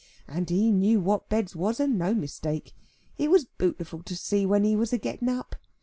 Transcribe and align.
And 0.27 0.49
he 0.49 0.71
knew 0.71 0.99
what 0.99 1.29
beds 1.29 1.55
was, 1.55 1.79
and 1.79 1.95
no 1.95 2.15
mistake. 2.15 2.73
It 3.19 3.29
was 3.29 3.45
bootiful 3.45 4.01
to 4.05 4.15
see 4.17 4.47
when 4.47 4.63
he 4.63 4.75
was 4.75 4.91
a 4.91 4.97
getting 4.97 5.29
up. 5.29 5.55